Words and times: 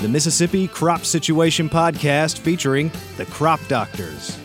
the 0.00 0.08
Mississippi 0.08 0.66
Crop 0.66 1.04
Situation 1.04 1.68
Podcast 1.68 2.38
featuring 2.38 2.90
the 3.18 3.26
Crop 3.26 3.60
Doctors. 3.68 4.38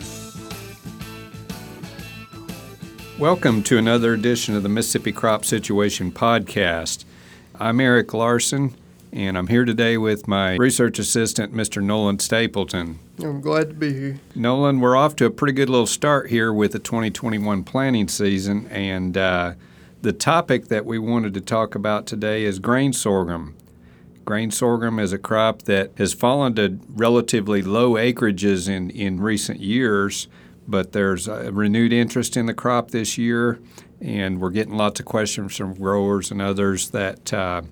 Welcome 3.18 3.62
to 3.62 3.78
another 3.78 4.12
edition 4.12 4.54
of 4.54 4.62
the 4.62 4.68
Mississippi 4.68 5.12
Crop 5.12 5.46
Situation 5.46 6.12
Podcast. 6.12 7.06
I'm 7.58 7.80
Erick 7.80 8.12
Larson, 8.12 8.74
and 9.14 9.38
I'm 9.38 9.46
here 9.46 9.64
today 9.64 9.96
with 9.96 10.28
my 10.28 10.56
research 10.56 10.98
assistant, 10.98 11.54
Mr. 11.54 11.82
Nolan 11.82 12.18
Stapleton. 12.18 12.98
I'm 13.22 13.40
glad 13.40 13.70
to 13.70 13.74
be 13.74 13.94
here. 13.94 14.20
Nolan, 14.34 14.80
we're 14.80 14.94
off 14.94 15.16
to 15.16 15.24
a 15.24 15.30
pretty 15.30 15.54
good 15.54 15.70
little 15.70 15.86
start 15.86 16.28
here 16.28 16.52
with 16.52 16.72
the 16.72 16.78
2021 16.78 17.64
planting 17.64 18.08
season, 18.08 18.66
and 18.66 19.16
uh, 19.16 19.54
the 20.02 20.12
topic 20.12 20.68
that 20.68 20.84
we 20.84 20.98
wanted 20.98 21.32
to 21.32 21.40
talk 21.40 21.74
about 21.74 22.06
today 22.06 22.44
is 22.44 22.58
grain 22.58 22.92
sorghum. 22.92 23.54
Grain 24.26 24.50
sorghum 24.50 24.98
is 24.98 25.12
a 25.12 25.18
crop 25.18 25.62
that 25.62 25.92
has 25.98 26.12
fallen 26.12 26.52
to 26.56 26.80
relatively 26.88 27.62
low 27.62 27.92
acreages 27.92 28.68
in, 28.68 28.90
in 28.90 29.20
recent 29.20 29.60
years, 29.60 30.26
but 30.66 30.90
there's 30.90 31.28
a 31.28 31.52
renewed 31.52 31.92
interest 31.92 32.36
in 32.36 32.46
the 32.46 32.52
crop 32.52 32.90
this 32.90 33.16
year, 33.16 33.60
and 34.00 34.40
we're 34.40 34.50
getting 34.50 34.76
lots 34.76 34.98
of 34.98 35.06
questions 35.06 35.56
from 35.56 35.74
growers 35.74 36.32
and 36.32 36.42
others 36.42 36.90
that, 36.90 37.32
uh, 37.32 37.62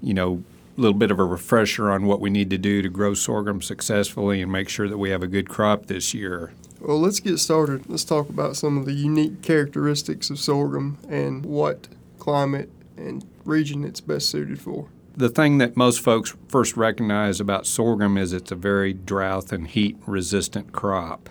you 0.00 0.14
know, 0.14 0.44
a 0.78 0.80
little 0.80 0.96
bit 0.96 1.10
of 1.10 1.18
a 1.18 1.24
refresher 1.24 1.90
on 1.90 2.06
what 2.06 2.20
we 2.20 2.30
need 2.30 2.50
to 2.50 2.58
do 2.58 2.82
to 2.82 2.88
grow 2.88 3.12
sorghum 3.12 3.60
successfully 3.60 4.40
and 4.40 4.52
make 4.52 4.68
sure 4.68 4.88
that 4.88 4.98
we 4.98 5.10
have 5.10 5.24
a 5.24 5.26
good 5.26 5.48
crop 5.48 5.86
this 5.86 6.14
year. 6.14 6.52
Well, 6.78 7.00
let's 7.00 7.18
get 7.18 7.38
started. 7.38 7.90
Let's 7.90 8.04
talk 8.04 8.28
about 8.28 8.56
some 8.56 8.78
of 8.78 8.86
the 8.86 8.94
unique 8.94 9.42
characteristics 9.42 10.30
of 10.30 10.38
sorghum 10.38 10.98
and 11.08 11.44
what 11.44 11.88
climate 12.20 12.70
and 12.96 13.26
region 13.44 13.82
it's 13.82 14.00
best 14.00 14.30
suited 14.30 14.60
for 14.60 14.86
the 15.20 15.28
thing 15.28 15.58
that 15.58 15.76
most 15.76 16.00
folks 16.00 16.34
first 16.48 16.78
recognize 16.78 17.40
about 17.40 17.66
sorghum 17.66 18.16
is 18.16 18.32
it's 18.32 18.50
a 18.50 18.54
very 18.56 18.94
drought 18.94 19.52
and 19.52 19.68
heat 19.68 19.98
resistant 20.06 20.72
crop. 20.72 21.28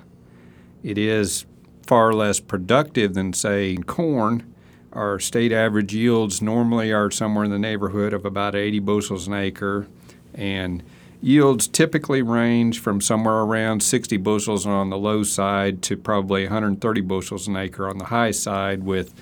It 0.84 0.98
is 1.00 1.48
far 1.88 2.14
less 2.14 2.40
productive 2.40 3.16
than, 3.16 3.34
say, 3.34 3.76
corn. 3.78 4.54
Our 4.94 5.20
state 5.20 5.52
average 5.52 5.94
yields 5.94 6.40
normally 6.40 6.94
are 6.94 7.10
somewhere 7.10 7.45
in 7.45 7.52
the 7.52 7.58
neighborhood 7.58 8.14
of 8.14 8.26
about 8.26 8.54
80 8.56 8.78
bushels 8.78 9.28
an 9.28 9.34
acre, 9.34 9.88
and 10.36 10.84
yields 11.20 11.67
typically 11.67 12.22
range 12.22 12.80
from 12.80 13.02
somewhere 13.02 13.40
around 13.40 13.82
60 13.82 14.17
bushels 14.17 14.67
on 14.67 14.92
the 14.92 15.00
low 15.00 15.23
side 15.23 15.82
to 15.82 15.98
probably 15.98 16.44
130 16.44 17.02
bushels 17.02 17.48
an 17.48 17.56
acre 17.56 17.90
on 17.90 17.98
the 17.98 18.06
high 18.06 18.32
side, 18.32 18.84
with 18.84 19.16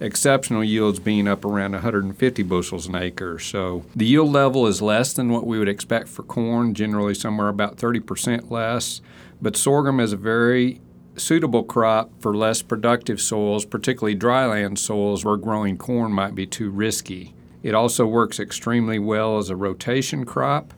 exceptional 0.00 0.64
yields 0.64 0.98
being 0.98 1.28
up 1.28 1.44
around 1.44 1.72
150 1.72 2.42
bushels 2.42 2.86
an 2.86 2.96
acre. 2.96 3.38
So 3.38 3.84
the 3.94 4.06
yield 4.06 4.32
level 4.32 4.66
is 4.66 4.82
less 4.82 5.12
than 5.12 5.28
what 5.30 5.46
we 5.46 5.58
would 5.58 5.68
expect 5.68 6.08
for 6.08 6.22
corn, 6.22 6.74
generally 6.74 7.14
somewhere 7.14 7.48
about 7.48 7.76
30% 7.76 8.50
less. 8.50 9.00
But 9.40 9.56
sorghum 9.56 10.00
is 10.00 10.12
a 10.12 10.16
very 10.16 10.80
suitable 11.16 11.62
crop 11.62 12.10
for 12.20 12.34
less 12.34 12.62
productive 12.62 13.20
soils, 13.20 13.64
particularly 13.64 14.16
dryland 14.16 14.78
soils 14.78 15.24
where 15.24 15.36
growing 15.36 15.76
corn 15.76 16.12
might 16.12 16.34
be 16.34 16.46
too 16.46 16.70
risky. 16.70 17.34
It 17.62 17.74
also 17.74 18.06
works 18.06 18.40
extremely 18.40 18.98
well 18.98 19.38
as 19.38 19.50
a 19.50 19.56
rotation 19.56 20.24
crop, 20.24 20.74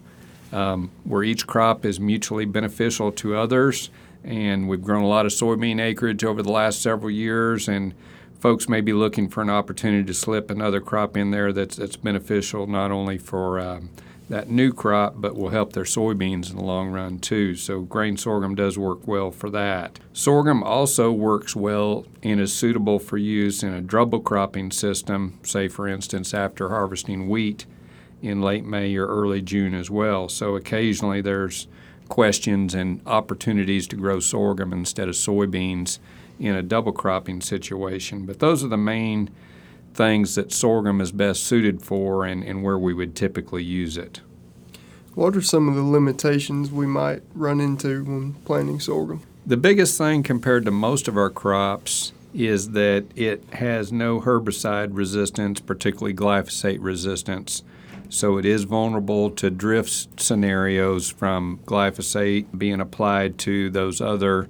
um, 0.53 0.91
where 1.05 1.23
each 1.23 1.47
crop 1.47 1.85
is 1.85 1.99
mutually 1.99 2.45
beneficial 2.45 3.11
to 3.13 3.37
others. 3.37 3.91
And 4.23 4.69
we've 4.69 4.83
grown 4.83 5.03
a 5.03 5.09
lot 5.09 5.27
of 5.27 5.33
soybean 5.33 5.81
acreage 5.81 6.25
over 6.25 6.43
the 6.43 6.53
last 6.53 6.81
several 6.81 7.11
years, 7.11 7.69
and 7.69 7.95
folks 8.45 8.69
may 8.69 8.83
be 8.83 8.93
looking 8.93 9.27
for 9.27 9.41
an 9.41 9.49
opportunity 9.49 10.05
to 10.05 10.13
slip 10.13 10.51
another 10.51 10.79
crop 10.79 11.17
in 11.17 11.31
there 11.31 11.51
that's, 11.51 11.77
that's 11.77 11.97
beneficial 11.97 12.67
not 12.67 12.91
only 12.91 13.17
for 13.17 13.59
um, 13.59 13.89
that 14.29 14.51
new 14.51 14.71
crop, 14.71 15.15
but 15.17 15.35
will 15.35 15.49
help 15.49 15.73
their 15.73 15.85
soybeans 15.85 16.51
in 16.51 16.57
the 16.57 16.63
long 16.63 16.91
run 16.91 17.19
too. 17.19 17.55
So 17.55 17.81
grain 17.81 18.19
sorghum 18.19 18.55
does 18.55 18.77
work 18.77 19.09
well 19.09 19.31
for 19.31 19.49
that. 19.49 19.99
Sorghum 20.13 20.63
also 20.63 21.11
works 21.11 21.57
well 21.57 22.05
and 22.23 22.39
is 22.39 22.53
suitable 22.53 22.99
for 22.99 23.17
use 23.17 23.63
in 23.63 23.73
a 23.73 23.81
double 23.81 24.21
cropping 24.21 24.71
system, 24.73 25.39
say 25.43 25.67
for 25.67 25.89
instance 25.89 26.35
after 26.35 26.69
harvesting 26.69 27.31
wheat 27.31 27.65
in 28.21 28.43
late 28.43 28.67
May 28.67 28.95
or 28.95 29.07
early 29.07 29.41
June 29.41 29.73
as 29.73 29.91
well. 29.91 30.29
So 30.29 30.55
occasionally 30.55 31.23
there's 31.23 31.67
questions 32.11 32.75
and 32.75 33.01
opportunities 33.07 33.87
to 33.87 33.97
grow 33.97 34.21
sorghum 34.21 34.75
instead 34.75 35.09
of 35.09 35.15
soybeans 35.15 35.99
in 36.39 36.55
a 36.55 36.63
double 36.63 36.93
cropping 36.93 37.41
situation. 37.41 38.27
But 38.27 38.39
those 38.39 38.65
are 38.65 38.69
the 38.69 38.77
main 38.77 39.31
things 39.95 40.35
that 40.35 40.53
sorghum 40.53 41.01
is 41.01 41.13
best 41.13 41.45
suited 41.45 41.83
for 41.83 42.25
and, 42.25 42.43
and 42.43 42.63
where 42.63 42.79
we 42.79 42.93
would 42.93 43.15
typically 43.15 43.63
use 43.63 43.97
it. 43.97 44.21
What 45.15 45.37
are 45.37 45.43
some 45.43 45.69
of 45.69 45.77
the 45.77 45.83
limitations 45.83 46.73
we 46.73 46.87
might 46.87 47.23
run 47.35 47.61
into 47.61 48.03
when 48.05 48.35
planting 48.45 48.81
sorghum? 48.81 49.23
The 49.47 49.57
biggest 49.57 49.97
thing 49.97 50.23
compared 50.23 50.65
to 50.65 50.71
most 50.71 51.07
of 51.07 51.17
our 51.17 51.31
crops 51.31 52.13
is 52.35 52.71
that 52.71 53.05
it 53.15 53.45
has 53.53 53.93
no 53.93 54.21
herbicide 54.21 54.89
resistance, 54.91 55.61
particularly 55.61 56.15
glyphosate 56.15 56.79
resistance. 56.81 57.63
So 58.09 58.39
it 58.39 58.45
is 58.45 58.65
vulnerable 58.65 59.31
to 59.31 59.51
drift 59.51 60.21
scenarios 60.21 61.09
from 61.09 61.61
glyphosate 61.65 62.47
being 62.59 62.81
applied 62.81 63.39
to 63.41 63.71
those 63.71 64.01
other 64.01 64.49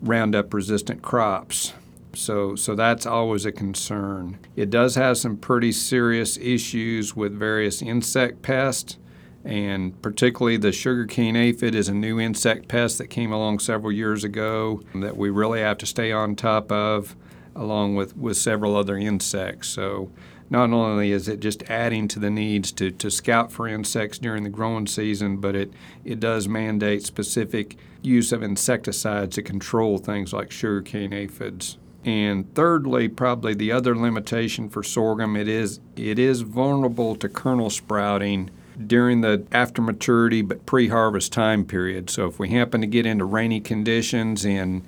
Roundup 0.00 0.52
resistant 0.52 1.02
crops. 1.02 1.72
So, 2.14 2.56
so 2.56 2.74
that's 2.74 3.04
always 3.04 3.44
a 3.44 3.52
concern. 3.52 4.38
It 4.56 4.70
does 4.70 4.94
have 4.94 5.18
some 5.18 5.36
pretty 5.36 5.72
serious 5.72 6.38
issues 6.38 7.14
with 7.14 7.38
various 7.38 7.82
insect 7.82 8.40
pests, 8.42 8.98
and 9.44 10.00
particularly 10.00 10.56
the 10.56 10.72
sugarcane 10.72 11.36
aphid 11.36 11.74
is 11.74 11.88
a 11.88 11.94
new 11.94 12.18
insect 12.18 12.68
pest 12.68 12.98
that 12.98 13.08
came 13.08 13.32
along 13.32 13.58
several 13.58 13.92
years 13.92 14.24
ago 14.24 14.82
that 14.94 15.16
we 15.16 15.28
really 15.28 15.60
have 15.60 15.78
to 15.78 15.86
stay 15.86 16.10
on 16.10 16.34
top 16.36 16.72
of, 16.72 17.14
along 17.54 17.96
with, 17.96 18.16
with 18.16 18.36
several 18.36 18.76
other 18.76 18.96
insects. 18.96 19.68
So, 19.68 20.10
not 20.48 20.70
only 20.70 21.12
is 21.12 21.28
it 21.28 21.40
just 21.40 21.62
adding 21.64 22.08
to 22.08 22.18
the 22.18 22.30
needs 22.30 22.72
to, 22.72 22.90
to 22.90 23.10
scout 23.10 23.50
for 23.50 23.66
insects 23.66 24.18
during 24.18 24.44
the 24.44 24.50
growing 24.50 24.86
season, 24.86 25.38
but 25.38 25.56
it, 25.56 25.72
it 26.04 26.20
does 26.20 26.48
mandate 26.48 27.04
specific 27.04 27.76
use 28.02 28.32
of 28.32 28.42
insecticides 28.42 29.34
to 29.34 29.42
control 29.42 29.98
things 29.98 30.32
like 30.32 30.50
sugarcane 30.50 31.12
aphids. 31.12 31.78
And 32.04 32.54
thirdly, 32.54 33.08
probably 33.08 33.52
the 33.54 33.72
other 33.72 33.96
limitation 33.96 34.68
for 34.68 34.84
sorghum, 34.84 35.36
it 35.36 35.48
is 35.48 35.80
it 35.96 36.20
is 36.20 36.42
vulnerable 36.42 37.16
to 37.16 37.28
kernel 37.28 37.68
sprouting 37.68 38.50
during 38.86 39.22
the 39.22 39.44
after 39.50 39.82
maturity 39.82 40.42
but 40.42 40.66
pre-harvest 40.66 41.32
time 41.32 41.64
period. 41.64 42.08
So 42.08 42.28
if 42.28 42.38
we 42.38 42.50
happen 42.50 42.80
to 42.80 42.86
get 42.86 43.06
into 43.06 43.24
rainy 43.24 43.60
conditions 43.60 44.44
in 44.44 44.86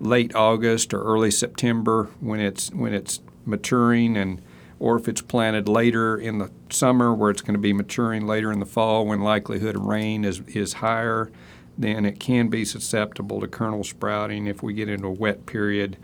late 0.00 0.34
August 0.34 0.92
or 0.92 1.02
early 1.02 1.30
September 1.30 2.10
when 2.20 2.40
it's 2.40 2.70
when 2.72 2.92
it's 2.92 3.20
maturing 3.46 4.18
and 4.18 4.42
or 4.80 4.96
if 4.96 5.06
it's 5.06 5.20
planted 5.20 5.68
later 5.68 6.16
in 6.16 6.38
the 6.38 6.50
summer 6.70 7.14
where 7.14 7.30
it's 7.30 7.42
going 7.42 7.54
to 7.54 7.60
be 7.60 7.74
maturing 7.74 8.26
later 8.26 8.50
in 8.50 8.58
the 8.58 8.66
fall 8.66 9.06
when 9.06 9.20
likelihood 9.20 9.76
of 9.76 9.82
rain 9.82 10.24
is, 10.24 10.40
is 10.48 10.72
higher, 10.74 11.30
then 11.76 12.04
it 12.06 12.18
can 12.18 12.48
be 12.48 12.64
susceptible 12.64 13.40
to 13.40 13.46
kernel 13.46 13.84
sprouting 13.84 14.46
if 14.46 14.62
we 14.62 14.72
get 14.72 14.88
into 14.88 15.06
a 15.06 15.12
wet 15.12 15.44
period 15.44 15.98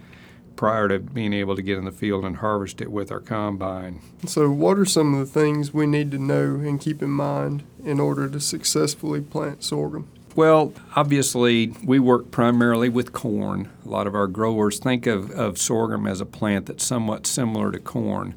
prior 0.56 0.88
to 0.88 0.98
being 0.98 1.32
able 1.32 1.56
to 1.56 1.62
get 1.62 1.78
in 1.78 1.84
the 1.84 1.92
field 1.92 2.24
and 2.24 2.36
harvest 2.36 2.80
it 2.80 2.90
with 2.90 3.10
our 3.10 3.20
combine. 3.20 4.00
So, 4.26 4.50
what 4.50 4.78
are 4.78 4.86
some 4.86 5.14
of 5.14 5.20
the 5.20 5.40
things 5.40 5.74
we 5.74 5.86
need 5.86 6.10
to 6.12 6.18
know 6.18 6.54
and 6.56 6.80
keep 6.80 7.02
in 7.02 7.10
mind 7.10 7.62
in 7.84 8.00
order 8.00 8.28
to 8.28 8.40
successfully 8.40 9.20
plant 9.20 9.64
sorghum? 9.64 10.08
Well, 10.34 10.74
obviously, 10.94 11.74
we 11.82 11.98
work 11.98 12.30
primarily 12.30 12.90
with 12.90 13.12
corn. 13.12 13.70
A 13.84 13.88
lot 13.88 14.06
of 14.06 14.14
our 14.14 14.26
growers 14.26 14.78
think 14.78 15.06
of, 15.06 15.30
of 15.30 15.58
sorghum 15.58 16.06
as 16.06 16.20
a 16.20 16.26
plant 16.26 16.66
that's 16.66 16.84
somewhat 16.84 17.26
similar 17.26 17.72
to 17.72 17.78
corn 17.78 18.34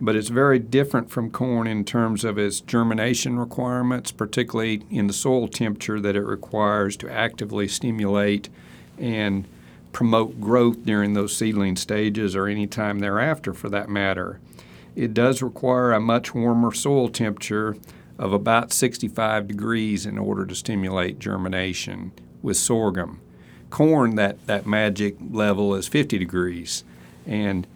but 0.00 0.14
it's 0.14 0.28
very 0.28 0.58
different 0.58 1.10
from 1.10 1.30
corn 1.30 1.66
in 1.66 1.84
terms 1.84 2.24
of 2.24 2.38
its 2.38 2.60
germination 2.60 3.38
requirements, 3.38 4.10
particularly 4.12 4.82
in 4.90 5.06
the 5.06 5.12
soil 5.12 5.48
temperature 5.48 6.00
that 6.00 6.16
it 6.16 6.22
requires 6.22 6.96
to 6.98 7.10
actively 7.10 7.66
stimulate 7.66 8.48
and 8.98 9.46
promote 9.92 10.40
growth 10.40 10.84
during 10.84 11.14
those 11.14 11.34
seedling 11.34 11.76
stages 11.76 12.36
or 12.36 12.46
any 12.46 12.66
time 12.66 12.98
thereafter 12.98 13.54
for 13.54 13.70
that 13.70 13.88
matter. 13.88 14.38
It 14.94 15.14
does 15.14 15.42
require 15.42 15.92
a 15.92 16.00
much 16.00 16.34
warmer 16.34 16.72
soil 16.72 17.08
temperature 17.08 17.76
of 18.18 18.32
about 18.32 18.72
65 18.72 19.48
degrees 19.48 20.04
in 20.04 20.18
order 20.18 20.44
to 20.46 20.54
stimulate 20.54 21.18
germination 21.18 22.12
with 22.42 22.56
sorghum. 22.56 23.20
Corn, 23.70 24.16
that, 24.16 24.46
that 24.46 24.66
magic 24.66 25.16
level 25.30 25.74
is 25.74 25.88
50 25.88 26.18
degrees. 26.18 26.84
And 27.26 27.66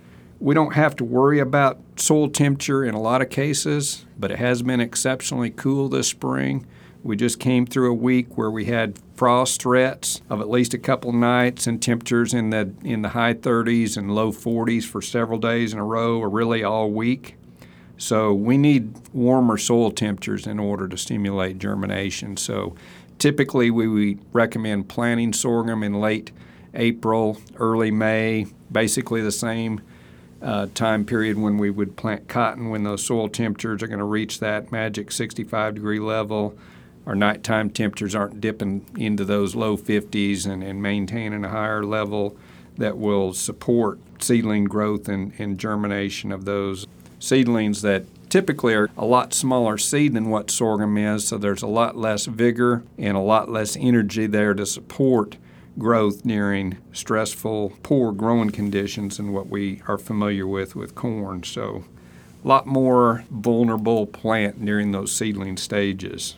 we 0.40 0.54
don't 0.54 0.74
have 0.74 0.96
to 0.96 1.04
worry 1.04 1.38
about 1.38 1.78
soil 1.96 2.28
temperature 2.28 2.82
in 2.82 2.94
a 2.94 3.00
lot 3.00 3.20
of 3.20 3.28
cases, 3.28 4.06
but 4.18 4.30
it 4.30 4.38
has 4.38 4.62
been 4.62 4.80
exceptionally 4.80 5.50
cool 5.50 5.88
this 5.88 6.08
spring. 6.08 6.66
We 7.02 7.16
just 7.16 7.38
came 7.38 7.66
through 7.66 7.90
a 7.90 7.94
week 7.94 8.36
where 8.36 8.50
we 8.50 8.64
had 8.64 8.98
frost 9.14 9.62
threats 9.62 10.22
of 10.30 10.40
at 10.40 10.48
least 10.48 10.72
a 10.72 10.78
couple 10.78 11.12
nights 11.12 11.66
and 11.66 11.80
temperatures 11.80 12.34
in 12.34 12.50
the 12.50 12.72
in 12.82 13.02
the 13.02 13.10
high 13.10 13.34
30s 13.34 13.96
and 13.96 14.14
low 14.14 14.32
40s 14.32 14.84
for 14.84 15.00
several 15.00 15.38
days 15.38 15.72
in 15.72 15.78
a 15.78 15.84
row 15.84 16.18
or 16.18 16.28
really 16.28 16.64
all 16.64 16.90
week. 16.90 17.36
So 17.96 18.32
we 18.32 18.56
need 18.56 18.94
warmer 19.12 19.58
soil 19.58 19.90
temperatures 19.90 20.46
in 20.46 20.58
order 20.58 20.88
to 20.88 20.96
stimulate 20.96 21.58
germination. 21.58 22.38
So 22.38 22.74
typically 23.18 23.70
we, 23.70 23.88
we 23.88 24.18
recommend 24.32 24.88
planting 24.88 25.34
sorghum 25.34 25.82
in 25.82 26.00
late 26.00 26.32
April, 26.72 27.38
early 27.56 27.90
May, 27.90 28.46
basically 28.72 29.20
the 29.20 29.32
same 29.32 29.82
uh, 30.42 30.66
time 30.74 31.04
period 31.04 31.38
when 31.38 31.58
we 31.58 31.70
would 31.70 31.96
plant 31.96 32.28
cotton 32.28 32.70
when 32.70 32.84
those 32.84 33.04
soil 33.04 33.28
temperatures 33.28 33.82
are 33.82 33.86
going 33.86 33.98
to 33.98 34.04
reach 34.04 34.40
that 34.40 34.72
magic 34.72 35.12
65 35.12 35.74
degree 35.74 36.00
level. 36.00 36.56
Our 37.06 37.14
nighttime 37.14 37.70
temperatures 37.70 38.14
aren't 38.14 38.40
dipping 38.40 38.86
into 38.96 39.24
those 39.24 39.54
low 39.54 39.76
50s 39.76 40.46
and, 40.46 40.62
and 40.62 40.82
maintaining 40.82 41.44
a 41.44 41.48
higher 41.48 41.82
level 41.82 42.36
that 42.76 42.96
will 42.96 43.32
support 43.34 43.98
seedling 44.20 44.64
growth 44.64 45.08
and, 45.08 45.32
and 45.38 45.58
germination 45.58 46.32
of 46.32 46.44
those 46.44 46.86
seedlings 47.18 47.82
that 47.82 48.04
typically 48.30 48.74
are 48.74 48.88
a 48.96 49.04
lot 49.04 49.34
smaller 49.34 49.76
seed 49.76 50.14
than 50.14 50.30
what 50.30 50.50
sorghum 50.50 50.96
is, 50.96 51.26
so 51.26 51.36
there's 51.36 51.62
a 51.62 51.66
lot 51.66 51.96
less 51.96 52.26
vigor 52.26 52.84
and 52.96 53.16
a 53.16 53.20
lot 53.20 53.50
less 53.50 53.76
energy 53.76 54.26
there 54.26 54.54
to 54.54 54.64
support 54.64 55.36
growth 55.78 56.22
during 56.22 56.78
stressful, 56.92 57.72
poor 57.82 58.12
growing 58.12 58.50
conditions 58.50 59.16
than 59.16 59.32
what 59.32 59.48
we 59.48 59.82
are 59.88 59.98
familiar 59.98 60.46
with 60.46 60.74
with 60.74 60.94
corn. 60.94 61.42
So, 61.42 61.84
a 62.44 62.48
lot 62.48 62.66
more 62.66 63.24
vulnerable 63.30 64.06
plant 64.06 64.64
during 64.64 64.92
those 64.92 65.12
seedling 65.12 65.56
stages. 65.56 66.36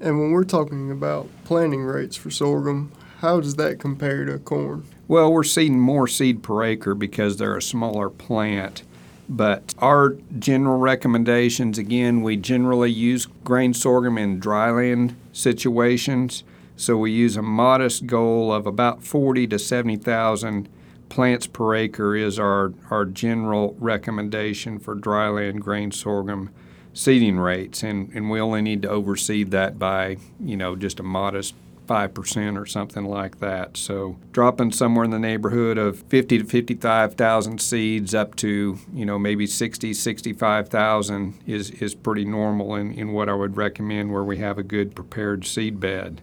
And 0.00 0.18
when 0.18 0.32
we're 0.32 0.44
talking 0.44 0.90
about 0.90 1.28
planting 1.44 1.82
rates 1.82 2.16
for 2.16 2.30
sorghum, 2.30 2.92
how 3.18 3.40
does 3.40 3.56
that 3.56 3.80
compare 3.80 4.24
to 4.24 4.38
corn? 4.38 4.84
Well, 5.08 5.32
we're 5.32 5.44
seeding 5.44 5.80
more 5.80 6.06
seed 6.06 6.42
per 6.42 6.62
acre 6.62 6.94
because 6.94 7.36
they're 7.36 7.56
a 7.56 7.62
smaller 7.62 8.10
plant. 8.10 8.82
But 9.28 9.74
our 9.78 10.16
general 10.38 10.78
recommendations 10.78 11.78
again, 11.78 12.22
we 12.22 12.36
generally 12.36 12.90
use 12.90 13.26
grain 13.44 13.74
sorghum 13.74 14.16
in 14.16 14.40
dryland 14.40 15.14
situations. 15.32 16.44
So 16.78 16.96
we 16.96 17.10
use 17.10 17.36
a 17.36 17.42
modest 17.42 18.06
goal 18.06 18.52
of 18.52 18.64
about 18.64 19.02
40 19.02 19.48
to 19.48 19.58
70,000 19.58 20.68
plants 21.08 21.48
per 21.48 21.74
acre 21.74 22.14
is 22.14 22.38
our, 22.38 22.72
our 22.88 23.04
general 23.04 23.74
recommendation 23.80 24.78
for 24.78 24.94
dryland 24.94 25.58
grain 25.58 25.90
sorghum 25.90 26.50
seeding 26.94 27.36
rates, 27.36 27.82
and, 27.82 28.10
and 28.14 28.30
we 28.30 28.40
only 28.40 28.62
need 28.62 28.82
to 28.82 28.88
overseed 28.88 29.50
that 29.50 29.76
by, 29.76 30.18
you 30.38 30.56
know, 30.56 30.76
just 30.76 31.00
a 31.00 31.02
modest 31.02 31.54
5% 31.88 32.60
or 32.60 32.64
something 32.64 33.06
like 33.06 33.40
that. 33.40 33.76
So 33.76 34.16
dropping 34.30 34.70
somewhere 34.70 35.04
in 35.04 35.10
the 35.10 35.18
neighborhood 35.18 35.78
of 35.78 36.02
50 36.02 36.38
to 36.38 36.44
55,000 36.44 37.60
seeds 37.60 38.14
up 38.14 38.36
to, 38.36 38.78
you 38.94 39.04
know, 39.04 39.18
maybe 39.18 39.48
60, 39.48 39.92
65,000 39.94 41.34
is, 41.44 41.70
is 41.72 41.96
pretty 41.96 42.24
normal 42.24 42.76
in, 42.76 42.92
in 42.92 43.12
what 43.12 43.28
I 43.28 43.34
would 43.34 43.56
recommend 43.56 44.12
where 44.12 44.22
we 44.22 44.36
have 44.36 44.58
a 44.58 44.62
good 44.62 44.94
prepared 44.94 45.44
seed 45.44 45.80
bed. 45.80 46.20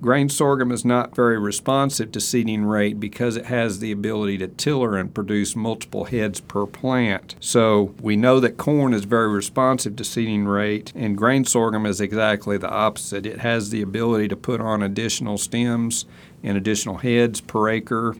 Grain 0.00 0.28
sorghum 0.28 0.70
is 0.70 0.84
not 0.84 1.14
very 1.14 1.38
responsive 1.38 2.12
to 2.12 2.20
seeding 2.20 2.64
rate 2.64 3.00
because 3.00 3.36
it 3.36 3.46
has 3.46 3.78
the 3.78 3.90
ability 3.90 4.36
to 4.36 4.48
tiller 4.48 4.96
and 4.98 5.14
produce 5.14 5.56
multiple 5.56 6.04
heads 6.04 6.40
per 6.40 6.66
plant. 6.66 7.36
So 7.40 7.94
we 8.00 8.14
know 8.14 8.38
that 8.40 8.58
corn 8.58 8.92
is 8.92 9.04
very 9.04 9.28
responsive 9.28 9.96
to 9.96 10.04
seeding 10.04 10.44
rate, 10.44 10.92
and 10.94 11.16
grain 11.16 11.44
sorghum 11.44 11.86
is 11.86 12.00
exactly 12.02 12.58
the 12.58 12.68
opposite. 12.68 13.24
It 13.24 13.38
has 13.38 13.70
the 13.70 13.80
ability 13.80 14.28
to 14.28 14.36
put 14.36 14.60
on 14.60 14.82
additional 14.82 15.38
stems 15.38 16.04
and 16.42 16.56
additional 16.58 16.98
heads 16.98 17.40
per 17.40 17.70
acre 17.70 18.16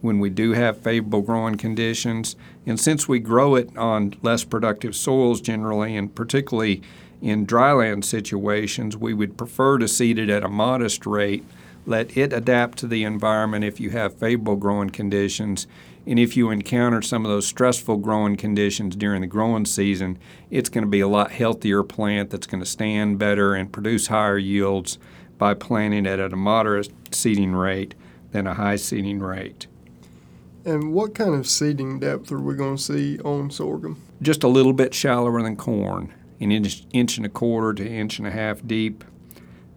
when 0.00 0.20
we 0.20 0.30
do 0.30 0.52
have 0.52 0.78
favorable 0.78 1.22
growing 1.22 1.56
conditions. 1.56 2.36
And 2.64 2.80
since 2.80 3.08
we 3.08 3.18
grow 3.18 3.56
it 3.56 3.76
on 3.76 4.14
less 4.22 4.44
productive 4.44 4.96
soils 4.96 5.40
generally, 5.40 5.96
and 5.96 6.14
particularly 6.14 6.82
in 7.22 7.46
dryland 7.46 8.04
situations, 8.04 8.96
we 8.96 9.14
would 9.14 9.36
prefer 9.36 9.78
to 9.78 9.88
seed 9.88 10.18
it 10.18 10.28
at 10.28 10.44
a 10.44 10.48
modest 10.48 11.06
rate, 11.06 11.44
let 11.86 12.16
it 12.16 12.32
adapt 12.32 12.78
to 12.78 12.86
the 12.86 13.04
environment 13.04 13.64
if 13.64 13.80
you 13.80 13.90
have 13.90 14.18
favorable 14.18 14.56
growing 14.56 14.90
conditions. 14.90 15.66
And 16.06 16.18
if 16.18 16.36
you 16.36 16.50
encounter 16.50 17.02
some 17.02 17.24
of 17.24 17.30
those 17.30 17.46
stressful 17.46 17.96
growing 17.98 18.36
conditions 18.36 18.94
during 18.96 19.22
the 19.22 19.26
growing 19.26 19.64
season, 19.64 20.18
it's 20.50 20.68
going 20.68 20.84
to 20.84 20.90
be 20.90 21.00
a 21.00 21.08
lot 21.08 21.32
healthier 21.32 21.82
plant 21.82 22.30
that's 22.30 22.46
going 22.46 22.62
to 22.62 22.68
stand 22.68 23.18
better 23.18 23.54
and 23.54 23.72
produce 23.72 24.08
higher 24.08 24.38
yields 24.38 24.98
by 25.38 25.54
planting 25.54 26.06
it 26.06 26.20
at 26.20 26.32
a 26.32 26.36
moderate 26.36 26.90
seeding 27.10 27.52
rate 27.52 27.94
than 28.30 28.46
a 28.46 28.54
high 28.54 28.76
seeding 28.76 29.18
rate. 29.18 29.66
And 30.64 30.92
what 30.92 31.14
kind 31.14 31.34
of 31.34 31.46
seeding 31.46 32.00
depth 32.00 32.30
are 32.32 32.40
we 32.40 32.54
going 32.54 32.76
to 32.76 32.82
see 32.82 33.18
on 33.20 33.50
sorghum? 33.50 34.02
Just 34.22 34.42
a 34.42 34.48
little 34.48 34.72
bit 34.72 34.94
shallower 34.94 35.42
than 35.42 35.56
corn 35.56 36.12
an 36.40 36.52
inch, 36.52 36.84
inch 36.92 37.16
and 37.16 37.26
a 37.26 37.30
quarter 37.30 37.72
to 37.74 37.88
inch 37.88 38.18
and 38.18 38.26
a 38.26 38.30
half 38.30 38.66
deep. 38.66 39.04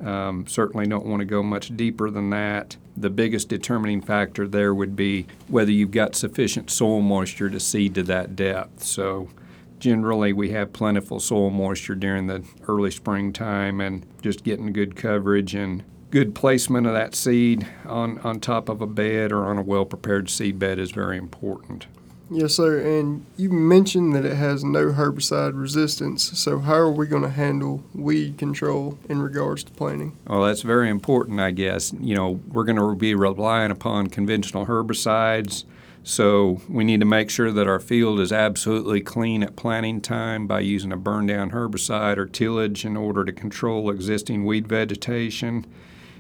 Um, 0.02 0.48
certainly 0.48 0.88
don't 0.88 1.06
want 1.06 1.20
to 1.20 1.26
go 1.26 1.44
much 1.44 1.76
deeper 1.76 2.10
than 2.10 2.30
that. 2.30 2.78
The 2.96 3.10
biggest 3.10 3.50
determining 3.50 4.02
factor 4.02 4.48
there 4.48 4.74
would 4.74 4.96
be 4.96 5.28
whether 5.48 5.72
you've 5.72 5.92
got 5.92 6.16
sufficient 6.16 6.70
soil 6.70 7.02
moisture 7.02 7.50
to 7.50 7.60
seed 7.60 7.96
to 7.96 8.04
that 8.04 8.36
depth. 8.36 8.84
So, 8.84 9.30
generally, 9.78 10.32
we 10.32 10.52
have 10.52 10.74
plentiful 10.74 11.20
soil 11.20 11.50
moisture 11.50 11.96
during 11.96 12.28
the 12.28 12.44
early 12.68 12.92
springtime, 12.92 13.82
and 13.82 14.06
just 14.22 14.44
getting 14.44 14.72
good 14.72 14.96
coverage 14.96 15.54
and 15.54 15.84
good 16.12 16.34
placement 16.34 16.88
of 16.88 16.94
that 16.94 17.14
seed 17.14 17.68
on, 17.86 18.20
on 18.20 18.40
top 18.40 18.70
of 18.70 18.82
a 18.82 18.88
bed 18.88 19.32
or 19.32 19.46
on 19.46 19.58
a 19.58 19.62
well 19.62 19.86
prepared 19.86 20.30
seed 20.30 20.60
bed 20.60 20.80
is 20.80 20.92
very 20.92 21.18
important. 21.18 21.88
Yes, 22.32 22.54
sir. 22.54 22.80
And 22.80 23.26
you 23.38 23.50
mentioned 23.50 24.16
that 24.16 24.24
it 24.24 24.36
has 24.36 24.64
no 24.64 24.92
herbicide 24.92 25.60
resistance. 25.60 26.38
So, 26.40 26.60
how 26.60 26.76
are 26.76 26.92
we 26.92 27.08
going 27.08 27.24
to 27.24 27.30
handle 27.30 27.84
weed 27.94 28.38
control 28.38 29.00
in 29.10 29.22
regards 29.22 29.64
to 29.64 29.72
planting? 29.72 30.16
Well, 30.28 30.44
that's 30.44 30.62
very 30.62 30.90
important, 30.90 31.40
I 31.40 31.52
guess. 31.52 31.92
You 32.00 32.16
know, 32.16 32.40
we're 32.50 32.66
going 32.66 32.78
to 32.78 32.96
be 32.96 33.16
relying 33.16 33.72
upon 33.72 34.08
conventional 34.08 34.68
herbicides. 34.68 35.64
So, 36.04 36.62
we 36.70 36.84
need 36.84 37.00
to 37.00 37.06
make 37.06 37.32
sure 37.32 37.52
that 37.52 37.68
our 37.68 37.80
field 37.80 38.20
is 38.20 38.32
absolutely 38.32 39.02
clean 39.02 39.42
at 39.42 39.56
planting 39.56 40.00
time 40.00 40.46
by 40.46 40.60
using 40.60 40.92
a 40.92 40.98
burn 40.98 41.26
down 41.26 41.50
herbicide 41.50 42.18
or 42.18 42.28
tillage 42.28 42.86
in 42.86 42.96
order 42.96 43.26
to 43.26 43.32
control 43.32 43.90
existing 43.90 44.46
weed 44.46 44.68
vegetation. 44.68 45.66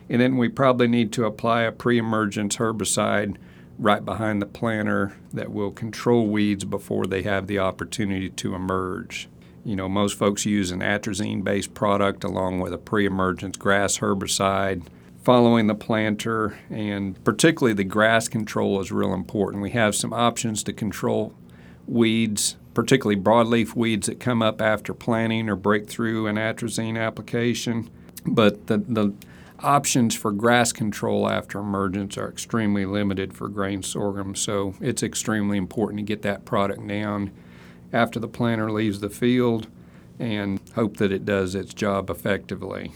And 0.09 0.19
then 0.19 0.37
we 0.37 0.49
probably 0.49 0.87
need 0.87 1.13
to 1.13 1.25
apply 1.25 1.61
a 1.61 1.71
pre 1.71 1.99
emergence 1.99 2.57
herbicide 2.57 3.37
right 3.79 4.03
behind 4.03 4.41
the 4.41 4.45
planter 4.45 5.15
that 5.33 5.51
will 5.51 5.71
control 5.71 6.27
weeds 6.27 6.65
before 6.65 7.07
they 7.07 7.23
have 7.23 7.47
the 7.47 7.57
opportunity 7.57 8.29
to 8.29 8.53
emerge. 8.53 9.29
You 9.63 9.75
know, 9.75 9.87
most 9.89 10.17
folks 10.17 10.45
use 10.45 10.71
an 10.71 10.81
atrazine 10.81 11.43
based 11.43 11.73
product 11.73 12.23
along 12.23 12.59
with 12.59 12.73
a 12.73 12.77
pre 12.77 13.05
emergence 13.05 13.57
grass 13.57 13.99
herbicide 13.99 14.83
following 15.23 15.67
the 15.67 15.75
planter, 15.75 16.57
and 16.69 17.21
particularly 17.23 17.73
the 17.73 17.83
grass 17.83 18.27
control 18.27 18.79
is 18.81 18.91
real 18.91 19.13
important. 19.13 19.63
We 19.63 19.71
have 19.71 19.95
some 19.95 20.13
options 20.13 20.63
to 20.63 20.73
control 20.73 21.33
weeds, 21.87 22.55
particularly 22.73 23.19
broadleaf 23.19 23.75
weeds 23.75 24.07
that 24.07 24.19
come 24.19 24.41
up 24.41 24.61
after 24.61 24.93
planting 24.93 25.49
or 25.49 25.55
break 25.55 25.89
through 25.89 26.27
an 26.27 26.35
atrazine 26.35 26.99
application. 26.99 27.89
But 28.25 28.67
the, 28.67 28.77
the 28.77 29.13
options 29.63 30.15
for 30.15 30.31
grass 30.31 30.71
control 30.71 31.29
after 31.29 31.59
emergence 31.59 32.17
are 32.17 32.29
extremely 32.29 32.85
limited 32.85 33.33
for 33.33 33.47
grain 33.47 33.83
sorghum, 33.83 34.35
so 34.35 34.75
it's 34.79 35.03
extremely 35.03 35.57
important 35.57 35.99
to 35.99 36.03
get 36.03 36.21
that 36.21 36.45
product 36.45 36.85
down 36.87 37.31
after 37.91 38.19
the 38.19 38.27
planter 38.27 38.71
leaves 38.71 38.99
the 38.99 39.09
field 39.09 39.67
and 40.19 40.59
hope 40.75 40.97
that 40.97 41.11
it 41.11 41.25
does 41.25 41.55
its 41.55 41.73
job 41.73 42.09
effectively. 42.09 42.93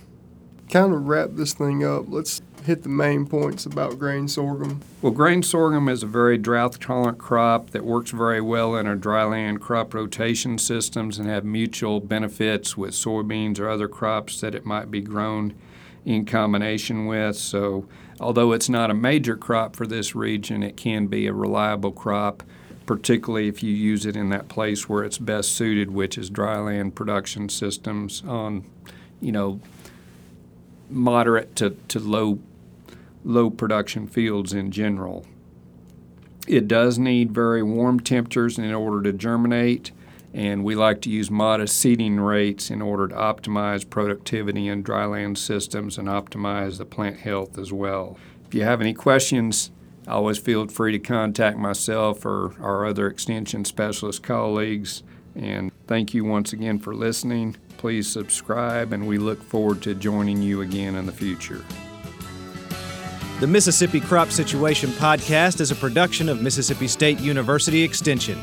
Kind 0.69 0.93
of 0.93 1.07
wrap 1.07 1.31
this 1.33 1.53
thing 1.53 1.83
up. 1.83 2.05
Let's 2.07 2.41
hit 2.65 2.83
the 2.83 2.89
main 2.89 3.25
points 3.25 3.65
about 3.65 3.99
grain 3.99 4.27
sorghum. 4.27 4.81
Well, 5.01 5.11
grain 5.11 5.43
sorghum 5.43 5.89
is 5.89 6.03
a 6.03 6.07
very 6.07 6.37
drought 6.37 6.79
tolerant 6.79 7.17
crop 7.17 7.71
that 7.71 7.85
works 7.85 8.11
very 8.11 8.41
well 8.41 8.75
in 8.75 8.87
our 8.87 8.95
dryland 8.95 9.59
crop 9.59 9.93
rotation 9.93 10.57
systems 10.57 11.19
and 11.19 11.27
have 11.27 11.43
mutual 11.43 11.99
benefits 11.99 12.77
with 12.77 12.91
soybeans 12.91 13.59
or 13.59 13.69
other 13.69 13.87
crops 13.87 14.41
that 14.41 14.55
it 14.55 14.65
might 14.65 14.89
be 14.89 15.01
grown 15.01 15.53
in 16.05 16.25
combination 16.25 17.05
with. 17.05 17.35
So, 17.35 17.85
although 18.19 18.51
it's 18.51 18.69
not 18.69 18.91
a 18.91 18.93
major 18.93 19.35
crop 19.35 19.75
for 19.75 19.87
this 19.87 20.15
region, 20.15 20.63
it 20.63 20.77
can 20.77 21.07
be 21.07 21.27
a 21.27 21.33
reliable 21.33 21.91
crop, 21.91 22.43
particularly 22.85 23.47
if 23.47 23.63
you 23.63 23.73
use 23.73 24.05
it 24.05 24.15
in 24.15 24.29
that 24.29 24.49
place 24.49 24.89
where 24.89 25.03
it's 25.03 25.17
best 25.17 25.53
suited, 25.53 25.91
which 25.91 26.17
is 26.17 26.29
dryland 26.29 26.95
production 26.95 27.49
systems 27.49 28.23
on, 28.25 28.65
you 29.21 29.31
know, 29.31 29.59
moderate 30.89 31.55
to, 31.55 31.71
to 31.87 31.99
low 31.99 32.39
low 33.25 33.49
production 33.49 34.05
fields 34.05 34.51
in 34.51 34.69
general. 34.69 35.25
It 36.45 36.67
does 36.67 36.99
need 36.99 37.31
very 37.31 37.63
warm 37.63 38.01
temperatures 38.01 38.57
in 38.57 38.73
order 38.73 39.01
to 39.03 39.17
germinate 39.17 39.91
and 40.33 40.63
we 40.63 40.73
like 40.73 41.01
to 41.01 41.09
use 41.09 41.29
modest 41.29 41.77
seeding 41.77 42.19
rates 42.19 42.71
in 42.71 42.81
order 42.81 43.07
to 43.07 43.15
optimize 43.15 43.87
productivity 43.87 44.67
in 44.67 44.83
dryland 44.83 45.37
systems 45.37 45.97
and 45.97 46.07
optimize 46.07 46.77
the 46.77 46.85
plant 46.85 47.19
health 47.19 47.57
as 47.57 47.71
well. 47.71 48.17
If 48.47 48.55
you 48.55 48.63
have 48.63 48.81
any 48.81 48.93
questions, 48.93 49.71
always 50.07 50.39
feel 50.39 50.67
free 50.67 50.91
to 50.91 50.99
contact 50.99 51.57
myself 51.57 52.25
or 52.25 52.55
our 52.59 52.85
other 52.85 53.07
extension 53.07 53.63
specialist 53.63 54.23
colleagues. 54.23 55.03
And 55.35 55.71
thank 55.87 56.13
you 56.13 56.25
once 56.25 56.53
again 56.53 56.79
for 56.79 56.95
listening. 56.95 57.55
Please 57.77 58.07
subscribe, 58.07 58.93
and 58.93 59.07
we 59.07 59.17
look 59.17 59.41
forward 59.41 59.81
to 59.83 59.95
joining 59.95 60.41
you 60.41 60.61
again 60.61 60.95
in 60.95 61.05
the 61.05 61.11
future. 61.11 61.63
The 63.39 63.47
Mississippi 63.47 63.99
Crop 63.99 64.29
Situation 64.29 64.89
Podcast 64.91 65.59
is 65.59 65.71
a 65.71 65.75
production 65.75 66.29
of 66.29 66.41
Mississippi 66.41 66.87
State 66.87 67.19
University 67.19 67.81
Extension. 67.81 68.39